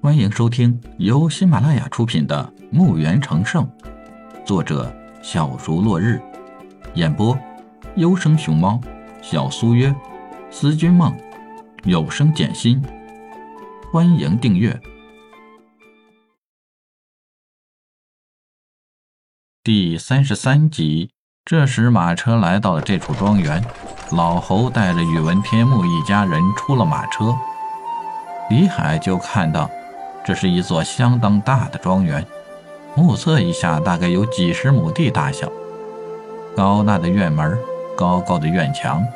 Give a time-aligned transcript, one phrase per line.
[0.00, 3.64] 欢迎收听由喜马拉雅出品的《墓园成圣》，
[4.46, 6.22] 作者小竹落日，
[6.94, 7.36] 演播
[7.96, 8.80] 优生熊猫、
[9.20, 9.92] 小苏约、
[10.52, 11.12] 思君梦、
[11.82, 12.80] 有声简心。
[13.92, 14.80] 欢迎订阅
[19.64, 21.10] 第三十三集。
[21.44, 23.64] 这时，马车来到了这处庄园，
[24.12, 27.36] 老侯带着宇文天木一家人出了马车，
[28.48, 29.68] 李海就看到。
[30.24, 32.24] 这是一座相当大的庄园，
[32.94, 35.50] 目测一下，大概有几十亩地大小。
[36.54, 37.58] 高大的院门，
[37.96, 39.06] 高高的院墙，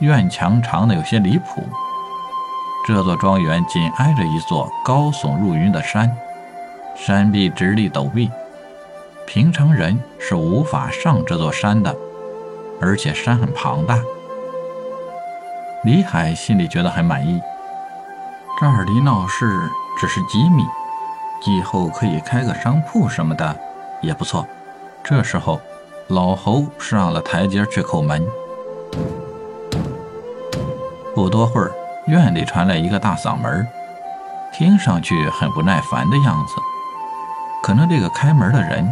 [0.00, 1.62] 院墙长的有些离谱。
[2.86, 6.14] 这座庄园紧挨着一座高耸入云的山，
[6.96, 8.28] 山壁直立陡壁，
[9.24, 11.94] 平常人是无法上这座山的，
[12.80, 13.98] 而且山很庞大。
[15.84, 17.40] 李海心里觉得很满意，
[18.58, 19.70] 这儿离闹市。
[19.94, 20.64] 只是几米，
[21.46, 23.54] 以后可以开个商铺什么的
[24.00, 24.44] 也不错。
[25.04, 25.60] 这时候，
[26.08, 28.26] 老侯上了台阶去叩门。
[31.14, 31.70] 不多会儿，
[32.06, 33.68] 院里传来一个大嗓门，
[34.52, 36.54] 听上去很不耐烦的样子。
[37.62, 38.90] 可能这个开门的人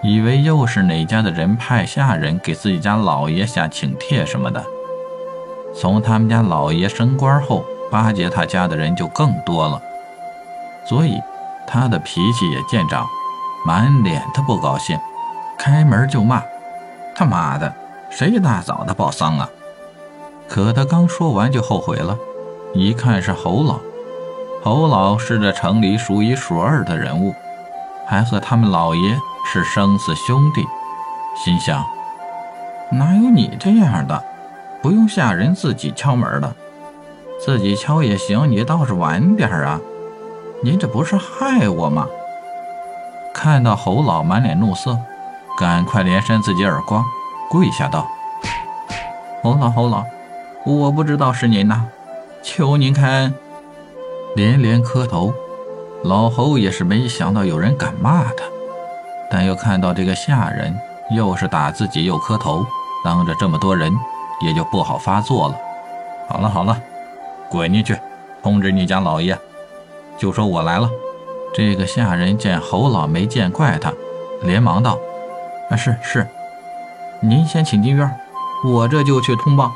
[0.00, 4.64] 以为又是哪家的人派下人给自己家老爷下请帖什么的。
[5.74, 9.80] 从他们家老爷升官后，巴结他家的人就更多了。
[10.84, 11.20] 所以，
[11.66, 13.06] 他的脾气也见长，
[13.66, 14.98] 满脸的不高兴，
[15.58, 16.42] 开门就骂
[17.14, 17.72] ：“他妈的，
[18.08, 19.48] 谁大早的报丧啊？”
[20.48, 22.16] 可他刚说完就后悔了，
[22.74, 23.78] 一看是侯老，
[24.64, 27.34] 侯老是这城里数一数二的人物，
[28.06, 30.66] 还和他们老爷是生死兄弟，
[31.36, 31.84] 心想：
[32.90, 34.24] 哪有你这样的，
[34.82, 36.52] 不用下人自己敲门的，
[37.42, 39.80] 自己敲也行，你倒是晚点啊。
[40.62, 42.06] 您这不是害我吗？
[43.32, 44.98] 看到侯老满脸怒色，
[45.58, 47.02] 赶快连扇自己耳光，
[47.48, 48.06] 跪下道
[49.42, 50.04] ：“侯老侯老，
[50.66, 51.86] 我不知道是您呐，
[52.42, 53.34] 求您开恩。”
[54.36, 55.32] 连连磕头。
[56.02, 58.44] 老侯也是没想到有人敢骂他，
[59.30, 60.74] 但又看到这个下人
[61.14, 62.66] 又是打自己又磕头，
[63.04, 63.92] 当着这么多人，
[64.42, 65.54] 也就不好发作了。
[66.28, 66.80] 好了好了，
[67.50, 67.98] 滚进去，
[68.42, 69.36] 通知你家老爷。
[70.16, 70.88] 就说我来了。
[71.52, 73.92] 这个下人见侯老没见怪他，
[74.42, 74.96] 连忙道
[75.68, 76.28] ：“啊，是是，
[77.20, 78.08] 您先请进院，
[78.64, 79.72] 我这就去通报。”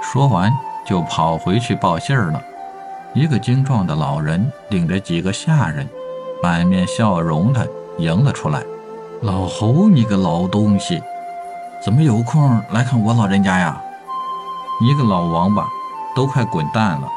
[0.00, 0.52] 说完
[0.86, 2.40] 就跑回去报信儿了。
[3.12, 5.88] 一个精壮的老人领着几个下人，
[6.42, 7.66] 满面笑容的
[7.98, 8.62] 迎了出来。
[9.22, 11.02] 老侯，你个老东西，
[11.84, 13.82] 怎么有空来看我老人家呀？
[14.80, 15.66] 你个老王八，
[16.14, 17.08] 都快滚蛋了！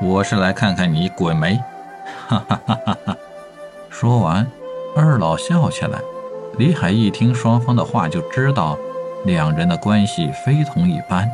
[0.00, 1.60] 我是来看看你滚没，
[2.26, 3.16] 哈哈哈哈哈！
[3.90, 4.46] 说完，
[4.96, 5.98] 二老笑起来。
[6.56, 8.76] 李海一听双方的话，就知道
[9.24, 11.30] 两人的关系非同一般，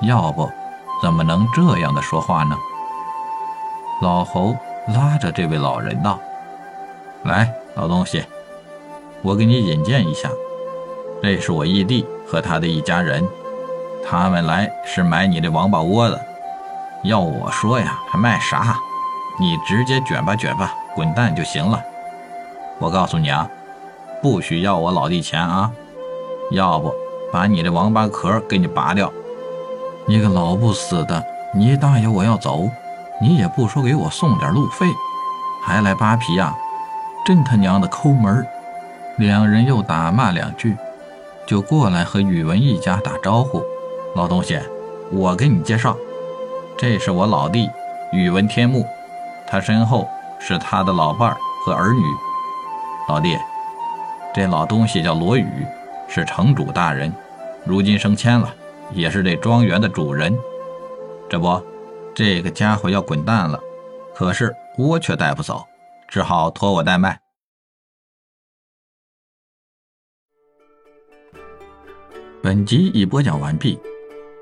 [0.00, 0.50] 要不
[1.02, 2.56] 怎么能这样的说话呢？
[4.02, 4.56] 老侯
[4.94, 6.18] 拉着这位老人道
[7.24, 8.24] ：“来，老东西，
[9.22, 10.30] 我给你引荐一下，
[11.22, 13.26] 这是我义弟和他的一家人，
[14.08, 16.20] 他们来是买你的王八窝的。”
[17.02, 18.76] 要我说呀，还卖啥？
[19.38, 21.80] 你直接卷吧卷吧，滚蛋就行了。
[22.78, 23.48] 我告诉你啊，
[24.22, 25.70] 不许要我老弟钱啊！
[26.50, 26.92] 要不
[27.32, 29.12] 把你的王八壳给你拔掉！
[30.06, 31.22] 你个老不死的，
[31.54, 32.68] 你大爷我要走，
[33.20, 34.86] 你也不说给我送点路费，
[35.62, 36.54] 还来扒皮呀？
[37.24, 38.46] 真他娘的抠门！
[39.16, 40.76] 两人又打骂两句，
[41.46, 43.62] 就过来和宇文一家打招呼。
[44.16, 44.58] 老东西，
[45.12, 45.94] 我给你介绍。
[46.78, 47.68] 这是我老弟
[48.12, 48.82] 宇文天木，
[49.46, 50.08] 他身后
[50.40, 52.00] 是他的老伴儿和儿女。
[53.10, 53.36] 老弟，
[54.34, 55.46] 这老东西叫罗宇，
[56.08, 57.12] 是城主大人，
[57.66, 58.54] 如今升迁了，
[58.90, 60.34] 也是这庄园的主人。
[61.28, 61.62] 这不，
[62.14, 63.60] 这个家伙要滚蛋了，
[64.14, 65.62] 可是窝却带不走，
[66.08, 67.20] 只好托我代卖。
[72.42, 73.78] 本集已播讲完毕，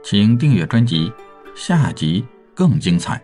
[0.04, 1.10] 请订阅专辑。
[1.54, 2.24] 下集
[2.54, 3.22] 更精彩。